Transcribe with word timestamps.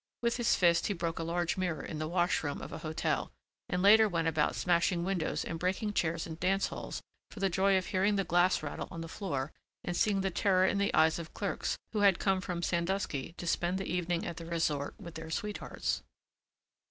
With 0.23 0.37
his 0.37 0.55
fist 0.55 0.87
he 0.87 0.95
broke 0.95 1.19
a 1.19 1.23
large 1.23 1.57
mirror 1.57 1.83
in 1.83 1.99
the 1.99 2.07
wash 2.07 2.43
room 2.43 2.59
of 2.59 2.71
a 2.73 2.79
hotel 2.79 3.31
and 3.69 3.83
later 3.83 4.09
went 4.09 4.27
about 4.27 4.55
smashing 4.55 5.03
windows 5.03 5.45
and 5.45 5.59
breaking 5.59 5.93
chairs 5.93 6.25
in 6.25 6.37
dance 6.37 6.69
halls 6.69 7.03
for 7.29 7.39
the 7.39 7.51
joy 7.51 7.77
of 7.77 7.85
hearing 7.85 8.15
the 8.15 8.23
glass 8.23 8.63
rattle 8.63 8.87
on 8.89 9.01
the 9.01 9.07
floor 9.07 9.51
and 9.83 9.95
seeing 9.95 10.21
the 10.21 10.31
terror 10.31 10.65
in 10.65 10.79
the 10.79 10.91
eyes 10.95 11.19
of 11.19 11.35
clerks 11.35 11.77
who 11.93 11.99
had 11.99 12.17
come 12.17 12.41
from 12.41 12.63
Sandusky 12.63 13.33
to 13.37 13.45
spend 13.45 13.77
the 13.77 13.93
evening 13.93 14.25
at 14.25 14.37
the 14.37 14.45
resort 14.47 14.95
with 14.99 15.13
their 15.13 15.29
sweethearts. 15.29 16.01